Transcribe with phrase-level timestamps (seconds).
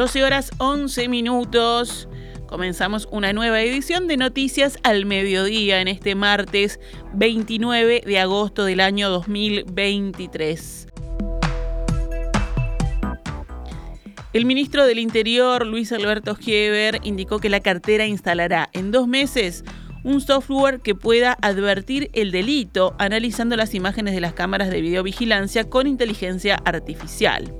[0.00, 2.08] 12 horas 11 minutos.
[2.46, 6.80] Comenzamos una nueva edición de Noticias al Mediodía en este martes
[7.12, 10.86] 29 de agosto del año 2023.
[14.32, 19.64] El ministro del Interior, Luis Alberto Gieber, indicó que la cartera instalará en dos meses
[20.02, 25.68] un software que pueda advertir el delito analizando las imágenes de las cámaras de videovigilancia
[25.68, 27.52] con inteligencia artificial.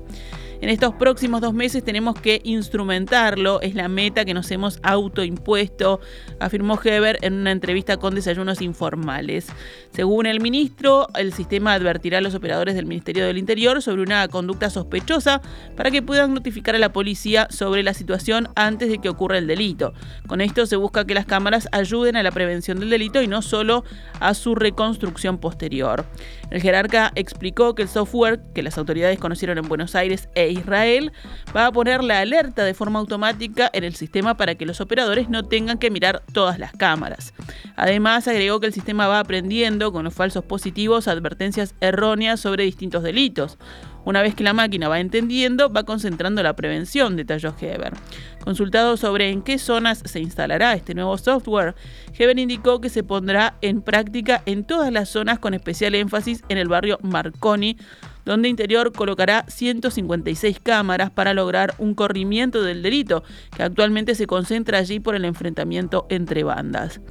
[0.61, 6.01] En estos próximos dos meses tenemos que instrumentarlo, es la meta que nos hemos autoimpuesto,
[6.39, 9.47] afirmó Heber en una entrevista con Desayunos Informales.
[9.89, 14.27] Según el ministro, el sistema advertirá a los operadores del Ministerio del Interior sobre una
[14.27, 15.41] conducta sospechosa
[15.75, 19.47] para que puedan notificar a la policía sobre la situación antes de que ocurra el
[19.47, 19.93] delito.
[20.27, 23.41] Con esto se busca que las cámaras ayuden a la prevención del delito y no
[23.41, 23.83] solo
[24.19, 26.05] a su reconstrucción posterior.
[26.51, 31.11] El jerarca explicó que el software que las autoridades conocieron en Buenos Aires e Israel
[31.55, 35.29] va a poner la alerta de forma automática en el sistema para que los operadores
[35.29, 37.33] no tengan que mirar todas las cámaras.
[37.75, 43.03] Además, agregó que el sistema va aprendiendo con los falsos positivos advertencias erróneas sobre distintos
[43.03, 43.57] delitos.
[44.03, 47.93] Una vez que la máquina va entendiendo, va concentrando la prevención, detalló Heber.
[48.43, 51.75] Consultado sobre en qué zonas se instalará este nuevo software,
[52.17, 56.57] Heber indicó que se pondrá en práctica en todas las zonas con especial énfasis en
[56.57, 57.77] el barrio Marconi,
[58.25, 63.23] donde Interior colocará 156 cámaras para lograr un corrimiento del delito,
[63.55, 67.01] que actualmente se concentra allí por el enfrentamiento entre bandas.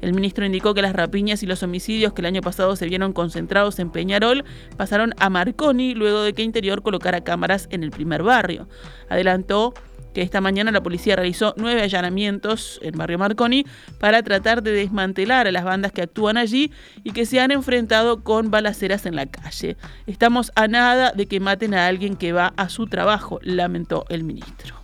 [0.00, 3.12] El ministro indicó que las rapiñas y los homicidios que el año pasado se vieron
[3.12, 4.44] concentrados en Peñarol
[4.76, 8.68] pasaron a Marconi luego de que Interior colocara cámaras en el primer barrio.
[9.08, 9.74] Adelantó
[10.14, 13.64] que esta mañana la policía realizó nueve allanamientos en Barrio Marconi
[13.98, 16.72] para tratar de desmantelar a las bandas que actúan allí
[17.04, 19.76] y que se han enfrentado con balaceras en la calle.
[20.06, 24.24] Estamos a nada de que maten a alguien que va a su trabajo, lamentó el
[24.24, 24.79] ministro.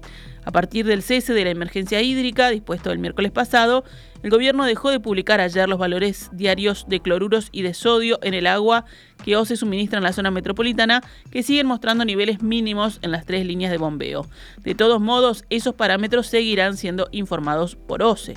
[0.46, 3.84] A partir del cese de la emergencia hídrica dispuesto el miércoles pasado,
[4.24, 8.34] el gobierno dejó de publicar ayer los valores diarios de cloruros y de sodio en
[8.34, 8.86] el agua
[9.24, 13.46] que OCE suministra en la zona metropolitana, que siguen mostrando niveles mínimos en las tres
[13.46, 14.26] líneas de bombeo.
[14.58, 18.36] De todos modos, esos parámetros seguirán siendo informados por OCE.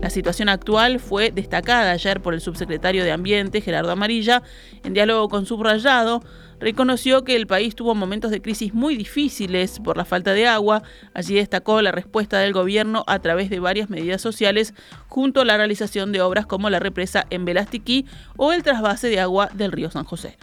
[0.00, 4.42] La situación actual fue destacada ayer por el subsecretario de Ambiente, Gerardo Amarilla,
[4.84, 6.22] en diálogo con Subrayado,
[6.62, 10.82] reconoció que el país tuvo momentos de crisis muy difíciles por la falta de agua.
[11.12, 14.72] Allí destacó la respuesta del gobierno a través de varias medidas sociales,
[15.08, 18.06] junto a la realización de obras como la represa en Velastiquí
[18.36, 20.38] o el trasvase de agua del río San José.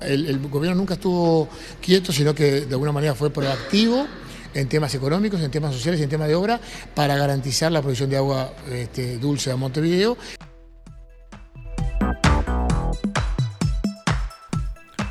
[0.00, 1.48] El, gobierno nunca estuvo
[1.80, 4.06] quieto, sino que de alguna manera fue proactivo
[4.52, 6.60] en temas económicos, en temas sociales y en temas de obra
[6.94, 10.16] para garantizar la provisión de agua este, dulce a Montevideo.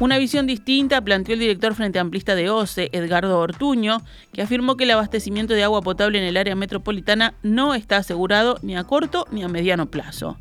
[0.01, 4.01] Una visión distinta planteó el director frente amplista de OCE, Edgardo Ortuño,
[4.33, 8.57] que afirmó que el abastecimiento de agua potable en el área metropolitana no está asegurado
[8.63, 10.37] ni a corto ni a mediano plazo.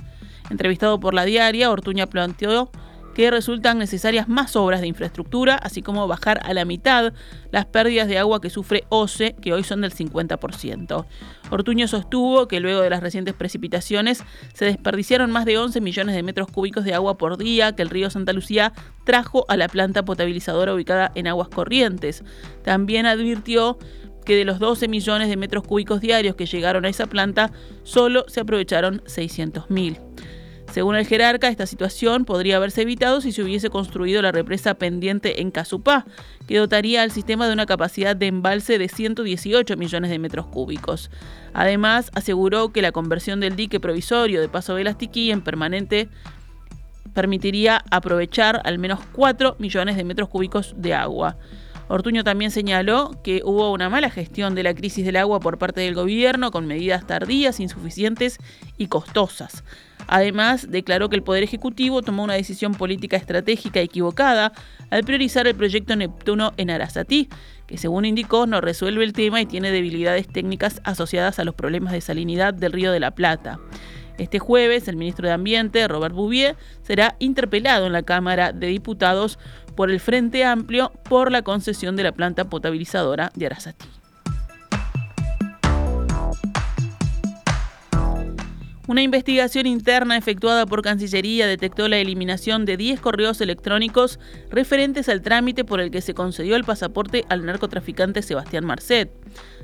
[0.48, 2.70] Entrevistado por la diaria, Ortuño planteó
[3.14, 7.12] que resultan necesarias más obras de infraestructura, así como bajar a la mitad
[7.50, 11.06] las pérdidas de agua que sufre OCE, que hoy son del 50%.
[11.50, 14.22] Ortuño sostuvo que luego de las recientes precipitaciones
[14.54, 17.90] se desperdiciaron más de 11 millones de metros cúbicos de agua por día que el
[17.90, 18.72] río Santa Lucía
[19.04, 22.24] trajo a la planta potabilizadora ubicada en Aguas Corrientes.
[22.62, 23.78] También advirtió
[24.24, 27.50] que de los 12 millones de metros cúbicos diarios que llegaron a esa planta,
[27.82, 29.98] solo se aprovecharon 600 mil.
[30.72, 35.42] Según el jerarca, esta situación podría haberse evitado si se hubiese construido la represa pendiente
[35.42, 36.06] en Casupá,
[36.46, 41.10] que dotaría al sistema de una capacidad de embalse de 118 millones de metros cúbicos.
[41.54, 46.08] Además, aseguró que la conversión del dique provisorio de Paso Velastiquí en permanente
[47.14, 51.36] permitiría aprovechar al menos 4 millones de metros cúbicos de agua.
[51.88, 55.80] Ortuño también señaló que hubo una mala gestión de la crisis del agua por parte
[55.80, 58.38] del gobierno con medidas tardías, insuficientes
[58.78, 59.64] y costosas.
[60.12, 64.52] Además, declaró que el Poder Ejecutivo tomó una decisión política estratégica equivocada
[64.90, 67.28] al priorizar el proyecto Neptuno en Arasatí,
[67.68, 71.92] que según indicó no resuelve el tema y tiene debilidades técnicas asociadas a los problemas
[71.92, 73.60] de salinidad del Río de la Plata.
[74.18, 79.38] Este jueves, el ministro de Ambiente, Robert Bouvier, será interpelado en la Cámara de Diputados
[79.76, 83.99] por el Frente Amplio por la concesión de la planta potabilizadora de Arasatí.
[88.90, 94.18] Una investigación interna efectuada por Cancillería detectó la eliminación de 10 correos electrónicos
[94.50, 99.12] referentes al trámite por el que se concedió el pasaporte al narcotraficante Sebastián Marcet.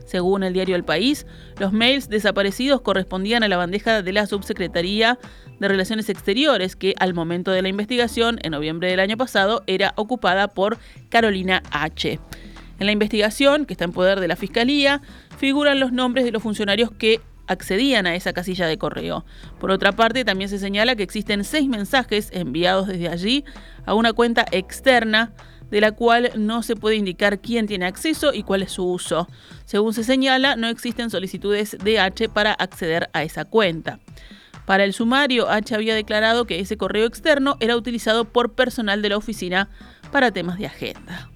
[0.05, 1.27] Según el diario El País,
[1.59, 5.19] los mails desaparecidos correspondían a la bandeja de la Subsecretaría
[5.59, 9.93] de Relaciones Exteriores, que al momento de la investigación, en noviembre del año pasado, era
[9.97, 12.21] ocupada por Carolina H.
[12.79, 15.03] En la investigación, que está en poder de la Fiscalía,
[15.37, 19.25] figuran los nombres de los funcionarios que accedían a esa casilla de correo.
[19.59, 23.45] Por otra parte, también se señala que existen seis mensajes enviados desde allí
[23.85, 25.33] a una cuenta externa
[25.71, 29.29] de la cual no se puede indicar quién tiene acceso y cuál es su uso.
[29.65, 33.99] Según se señala, no existen solicitudes de H para acceder a esa cuenta.
[34.65, 39.11] Para el sumario, H había declarado que ese correo externo era utilizado por personal de
[39.11, 39.69] la oficina
[40.11, 41.31] para temas de agenda.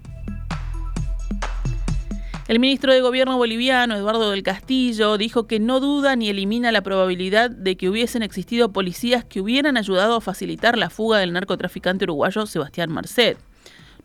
[2.50, 6.82] El ministro de Gobierno boliviano, Eduardo del Castillo, dijo que no duda ni elimina la
[6.82, 12.06] probabilidad de que hubiesen existido policías que hubieran ayudado a facilitar la fuga del narcotraficante
[12.06, 13.38] uruguayo Sebastián Marcet.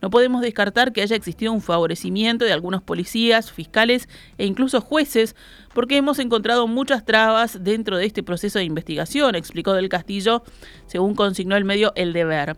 [0.00, 4.08] No podemos descartar que haya existido un favorecimiento de algunos policías, fiscales
[4.38, 5.34] e incluso jueces,
[5.74, 10.44] porque hemos encontrado muchas trabas dentro de este proceso de investigación, explicó Del Castillo,
[10.86, 12.54] según consignó el medio El Deber.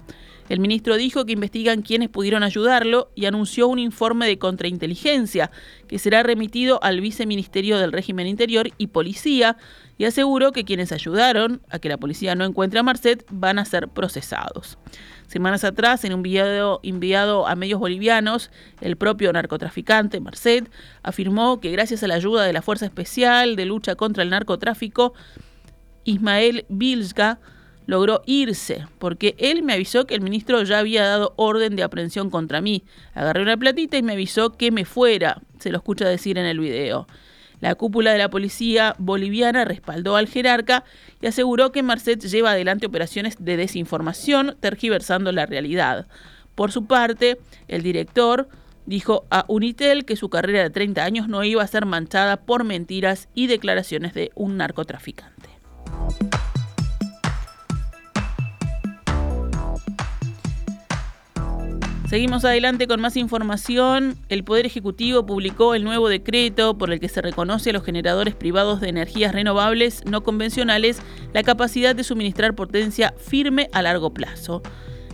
[0.49, 5.51] El ministro dijo que investigan quienes pudieron ayudarlo y anunció un informe de contrainteligencia
[5.87, 9.57] que será remitido al viceministerio del régimen interior y policía
[9.99, 13.65] y aseguró que quienes ayudaron a que la policía no encuentre a Marcet van a
[13.65, 14.79] ser procesados.
[15.27, 18.51] Semanas atrás, en un video enviado a medios bolivianos,
[18.81, 20.71] el propio narcotraficante Marcet
[21.03, 25.13] afirmó que gracias a la ayuda de la Fuerza Especial de Lucha contra el Narcotráfico,
[26.05, 27.41] Ismael Vilska,
[27.89, 32.29] logró irse, porque él me avisó que el ministro ya había dado orden de aprehensión
[32.29, 32.83] contra mí.
[33.15, 36.61] Agarré una platita y me avisó que me fuera, se lo escucha decir en el
[36.61, 37.09] video.
[37.61, 40.85] La cúpula de la policía boliviana respaldó al jerarca
[41.23, 46.09] y aseguró que Marcet lleva adelante operaciones de desinformación, tergiversando la realidad.
[46.55, 47.39] Por su parte,
[47.69, 48.51] el director
[48.85, 52.65] dijo a Unitel que su carrera de 30 años no iba a ser manchada por
[52.65, 55.49] mentiras y declaraciones de un narcotraficante.
[62.09, 64.17] Seguimos adelante con más información.
[64.31, 68.35] El Poder Ejecutivo publicó el nuevo decreto por el que se reconoce a los generadores
[68.35, 71.03] privados de energías renovables no convencionales
[71.35, 74.63] la capacidad de suministrar potencia firme a largo plazo.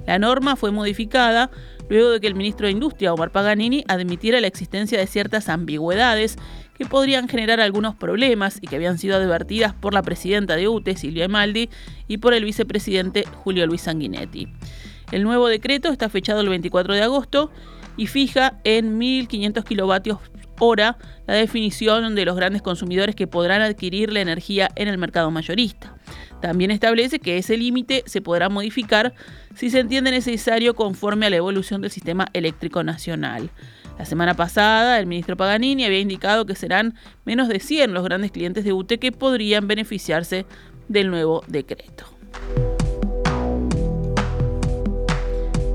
[0.07, 1.51] La norma fue modificada
[1.89, 6.37] luego de que el ministro de Industria, Omar Paganini, admitiera la existencia de ciertas ambigüedades
[6.79, 10.97] que podrían generar algunos problemas y que habían sido advertidas por la presidenta de UTE,
[10.97, 11.71] Silvia Emaldi,
[12.07, 14.49] y por el vicepresidente Julio Luis Sanguinetti.
[15.15, 17.53] El nuevo decreto está fechado el 24 de agosto
[17.97, 20.19] y fija en 1.500 kilovatios
[20.59, 25.31] hora la definición de los grandes consumidores que podrán adquirir la energía en el mercado
[25.31, 25.95] mayorista.
[26.41, 29.15] También establece que ese límite se podrá modificar
[29.55, 33.51] si se entiende necesario conforme a la evolución del sistema eléctrico nacional.
[33.97, 38.33] La semana pasada, el ministro Paganini había indicado que serán menos de 100 los grandes
[38.33, 40.45] clientes de UTE que podrían beneficiarse
[40.89, 42.05] del nuevo decreto.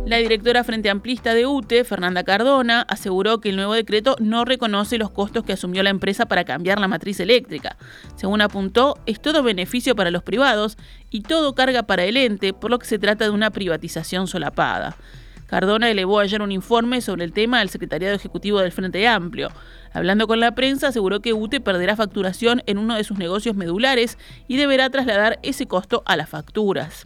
[0.10, 4.98] La directora Frente Amplista de UTE, Fernanda Cardona, aseguró que el nuevo decreto no reconoce
[4.98, 7.78] los costos que asumió la empresa para cambiar la matriz eléctrica.
[8.16, 10.80] Según apuntó, es todo beneficio para los privados
[11.12, 14.98] y todo carga para el ente, por lo que se trata de una privatización solapada.
[15.46, 19.50] Cardona elevó ayer un informe sobre el tema al secretariado ejecutivo del Frente Amplio.
[19.94, 24.18] Hablando con la prensa, aseguró que UTE perderá facturación en uno de sus negocios medulares
[24.48, 27.06] y deberá trasladar ese costo a las facturas.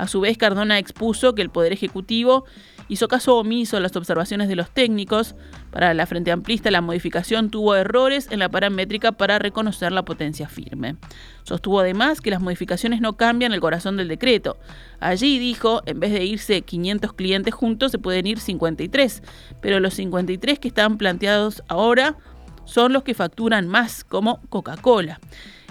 [0.00, 2.46] A su vez, Cardona expuso que el Poder Ejecutivo
[2.88, 5.34] hizo caso omiso a las observaciones de los técnicos.
[5.70, 10.48] Para la Frente Amplista, la modificación tuvo errores en la paramétrica para reconocer la potencia
[10.48, 10.96] firme.
[11.42, 14.56] Sostuvo además que las modificaciones no cambian el corazón del decreto.
[15.00, 19.22] Allí dijo, en vez de irse 500 clientes juntos, se pueden ir 53,
[19.60, 22.16] pero los 53 que están planteados ahora
[22.64, 25.20] son los que facturan más, como Coca-Cola.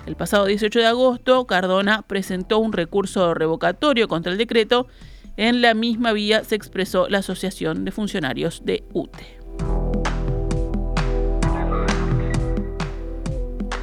[0.05, 4.87] El pasado 18 de agosto, Cardona presentó un recurso revocatorio contra el decreto.
[5.37, 9.39] En la misma vía se expresó la Asociación de Funcionarios de UTE.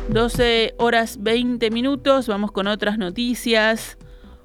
[0.09, 3.99] 12 horas 20 minutos, vamos con otras noticias.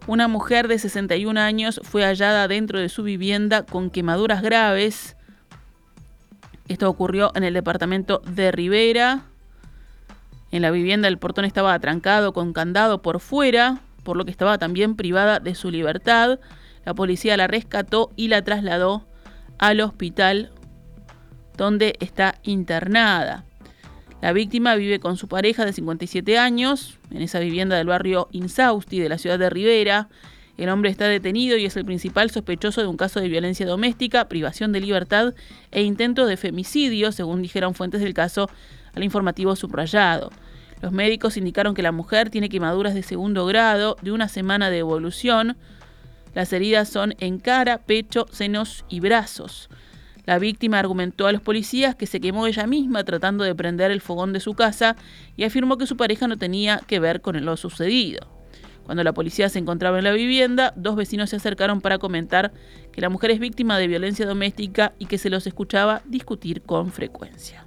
[0.07, 5.15] Una mujer de 61 años fue hallada dentro de su vivienda con quemaduras graves.
[6.67, 9.30] Esto ocurrió en el departamento de Rivera.
[10.51, 14.57] En la vivienda el portón estaba atrancado con candado por fuera, por lo que estaba
[14.57, 16.39] también privada de su libertad.
[16.85, 19.07] La policía la rescató y la trasladó
[19.57, 20.51] al hospital
[21.55, 23.45] donde está internada.
[24.21, 28.99] La víctima vive con su pareja de 57 años en esa vivienda del barrio Insausti
[28.99, 30.09] de la ciudad de Rivera.
[30.57, 34.27] El hombre está detenido y es el principal sospechoso de un caso de violencia doméstica,
[34.27, 35.33] privación de libertad
[35.71, 38.49] e intento de femicidio, según dijeron fuentes del caso
[38.95, 40.31] al informativo subrayado.
[40.81, 44.79] Los médicos indicaron que la mujer tiene quemaduras de segundo grado de una semana de
[44.79, 45.57] evolución.
[46.33, 49.69] Las heridas son en cara, pecho, senos y brazos.
[50.25, 54.01] La víctima argumentó a los policías que se quemó ella misma tratando de prender el
[54.01, 54.95] fogón de su casa
[55.35, 58.27] y afirmó que su pareja no tenía que ver con lo sucedido.
[58.83, 62.51] Cuando la policía se encontraba en la vivienda, dos vecinos se acercaron para comentar
[62.91, 66.91] que la mujer es víctima de violencia doméstica y que se los escuchaba discutir con
[66.91, 67.65] frecuencia.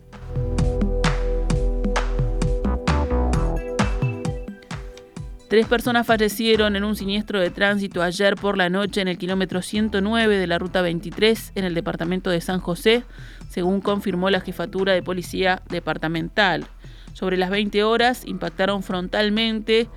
[5.48, 9.60] Tres personas fallecieron en un siniestro de tránsito ayer por la noche en el kilómetro
[9.60, 13.04] 109 de la ruta 23 en el departamento de San José,
[13.50, 16.66] según confirmó la jefatura de policía departamental.
[17.12, 19.88] Sobre las 20 horas impactaron frontalmente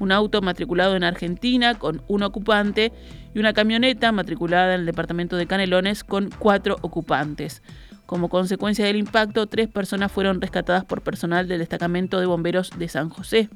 [0.00, 2.92] un auto matriculado en Argentina con un ocupante
[3.32, 7.62] y una camioneta matriculada en el departamento de Canelones con cuatro ocupantes.
[8.06, 12.88] Como consecuencia del impacto, tres personas fueron rescatadas por personal del destacamento de bomberos de
[12.88, 13.48] San José.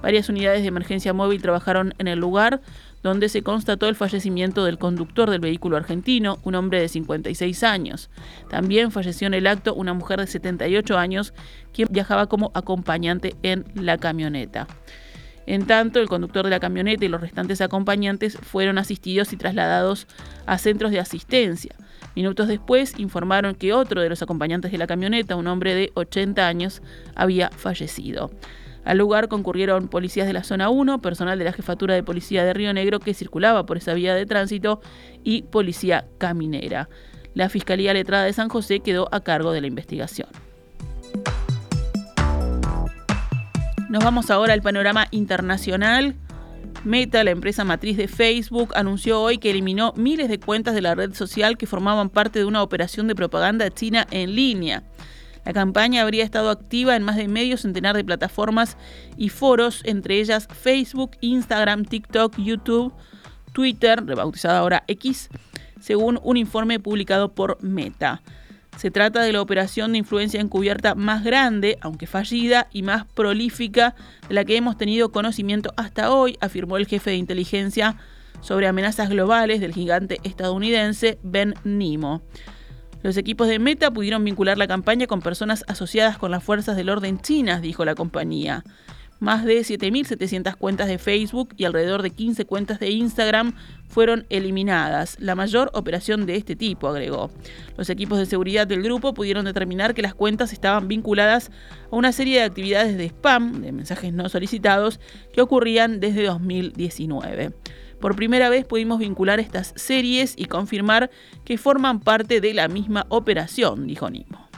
[0.00, 2.62] Varias unidades de emergencia móvil trabajaron en el lugar
[3.02, 8.10] donde se constató el fallecimiento del conductor del vehículo argentino, un hombre de 56 años.
[8.48, 11.34] También falleció en el acto una mujer de 78 años,
[11.72, 14.66] quien viajaba como acompañante en la camioneta.
[15.50, 20.06] En tanto, el conductor de la camioneta y los restantes acompañantes fueron asistidos y trasladados
[20.46, 21.74] a centros de asistencia.
[22.14, 26.46] Minutos después informaron que otro de los acompañantes de la camioneta, un hombre de 80
[26.46, 26.82] años,
[27.16, 28.30] había fallecido.
[28.84, 32.54] Al lugar concurrieron policías de la zona 1, personal de la Jefatura de Policía de
[32.54, 34.80] Río Negro que circulaba por esa vía de tránsito
[35.24, 36.88] y policía caminera.
[37.34, 40.28] La Fiscalía Letrada de San José quedó a cargo de la investigación.
[43.90, 46.14] Nos vamos ahora al panorama internacional.
[46.84, 50.94] Meta, la empresa matriz de Facebook, anunció hoy que eliminó miles de cuentas de la
[50.94, 54.84] red social que formaban parte de una operación de propaganda china en línea.
[55.44, 58.76] La campaña habría estado activa en más de medio centenar de plataformas
[59.16, 62.94] y foros, entre ellas Facebook, Instagram, TikTok, YouTube,
[63.52, 65.30] Twitter, rebautizada ahora X,
[65.80, 68.22] según un informe publicado por Meta.
[68.80, 73.94] Se trata de la operación de influencia encubierta más grande, aunque fallida, y más prolífica
[74.26, 77.96] de la que hemos tenido conocimiento hasta hoy, afirmó el jefe de inteligencia
[78.40, 82.22] sobre amenazas globales del gigante estadounidense Ben Nimo.
[83.02, 86.88] Los equipos de Meta pudieron vincular la campaña con personas asociadas con las fuerzas del
[86.88, 88.64] orden chinas, dijo la compañía.
[89.20, 93.54] Más de 7.700 cuentas de Facebook y alrededor de 15 cuentas de Instagram
[93.86, 97.30] fueron eliminadas, la mayor operación de este tipo, agregó.
[97.76, 101.50] Los equipos de seguridad del grupo pudieron determinar que las cuentas estaban vinculadas
[101.90, 105.00] a una serie de actividades de spam, de mensajes no solicitados,
[105.34, 107.52] que ocurrían desde 2019.
[108.00, 111.10] Por primera vez pudimos vincular estas series y confirmar
[111.44, 114.49] que forman parte de la misma operación, dijo Nimo.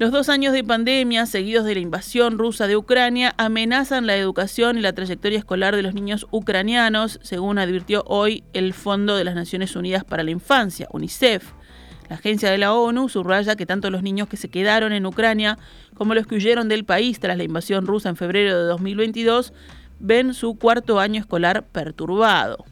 [0.00, 4.78] Los dos años de pandemia, seguidos de la invasión rusa de Ucrania, amenazan la educación
[4.78, 9.34] y la trayectoria escolar de los niños ucranianos, según advirtió hoy el Fondo de las
[9.34, 11.52] Naciones Unidas para la Infancia, UNICEF.
[12.08, 15.58] La agencia de la ONU subraya que tanto los niños que se quedaron en Ucrania
[15.92, 19.52] como los que huyeron del país tras la invasión rusa en febrero de 2022
[19.98, 22.64] ven su cuarto año escolar perturbado.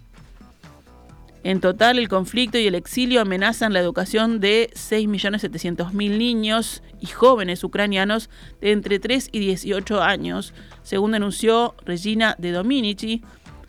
[1.45, 7.63] En total, el conflicto y el exilio amenazan la educación de 6.700.000 niños y jóvenes
[7.63, 8.29] ucranianos
[8.61, 10.53] de entre 3 y 18 años,
[10.83, 13.23] según denunció Regina De Dominici,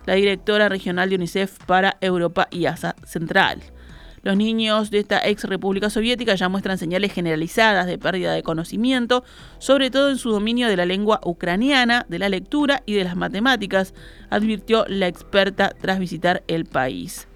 [0.06, 3.62] la directora regional de UNICEF para Europa y Asia Central.
[4.24, 9.24] Los niños de esta ex República Soviética ya muestran señales generalizadas de pérdida de conocimiento,
[9.60, 13.16] sobre todo en su dominio de la lengua ucraniana, de la lectura y de las
[13.16, 13.94] matemáticas,
[14.30, 17.29] advirtió la experta tras visitar el país.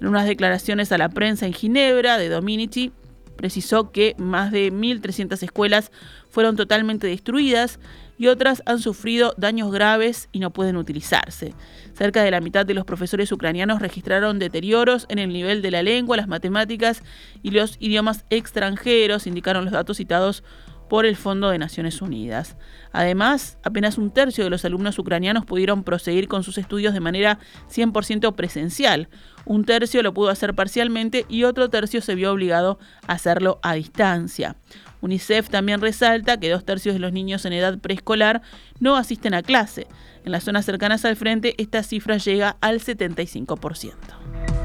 [0.00, 2.92] En unas declaraciones a la prensa en Ginebra de Dominici,
[3.36, 5.92] precisó que más de 1.300 escuelas
[6.30, 7.78] fueron totalmente destruidas
[8.18, 11.54] y otras han sufrido daños graves y no pueden utilizarse.
[11.94, 15.82] Cerca de la mitad de los profesores ucranianos registraron deterioros en el nivel de la
[15.82, 17.02] lengua, las matemáticas
[17.42, 20.42] y los idiomas extranjeros, indicaron los datos citados
[20.88, 22.56] por el Fondo de Naciones Unidas.
[22.92, 27.38] Además, apenas un tercio de los alumnos ucranianos pudieron proseguir con sus estudios de manera
[27.70, 29.08] 100% presencial.
[29.44, 33.74] Un tercio lo pudo hacer parcialmente y otro tercio se vio obligado a hacerlo a
[33.74, 34.56] distancia.
[35.00, 38.42] UNICEF también resalta que dos tercios de los niños en edad preescolar
[38.80, 39.86] no asisten a clase.
[40.24, 44.55] En las zonas cercanas al frente, esta cifra llega al 75%.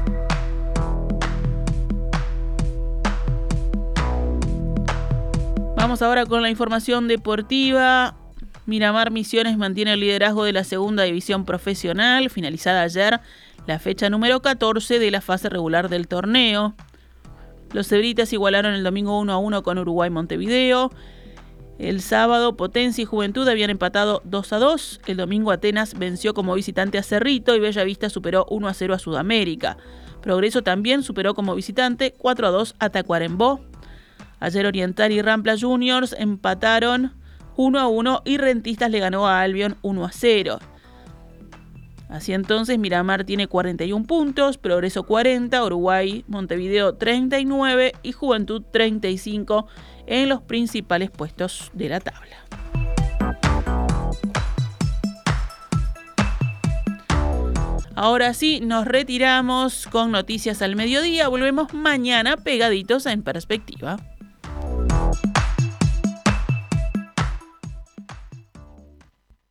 [5.82, 8.14] Vamos ahora con la información deportiva.
[8.66, 13.18] Miramar Misiones mantiene el liderazgo de la segunda división profesional, finalizada ayer
[13.66, 16.76] la fecha número 14 de la fase regular del torneo.
[17.72, 20.92] Los Cebritas igualaron el domingo 1 a 1 con Uruguay Montevideo.
[21.80, 25.00] El sábado Potencia y Juventud habían empatado 2 a 2.
[25.08, 29.00] El domingo Atenas venció como visitante a Cerrito y Bellavista superó 1 a 0 a
[29.00, 29.78] Sudamérica.
[30.20, 33.71] Progreso también superó como visitante 4 a 2 a Tacuarembó.
[34.42, 37.12] Ayer Oriental y Rampla Juniors empataron
[37.54, 40.58] 1 a 1 y Rentistas le ganó a Albion 1 a 0.
[42.08, 49.68] Así entonces Miramar tiene 41 puntos, Progreso 40, Uruguay, Montevideo 39 y Juventud 35
[50.08, 52.36] en los principales puestos de la tabla.
[57.94, 61.28] Ahora sí, nos retiramos con noticias al mediodía.
[61.28, 63.98] Volvemos mañana pegaditos En Perspectiva.